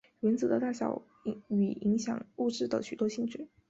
[0.21, 0.99] 原子的大小
[1.51, 3.47] 与影响物质的许多性质。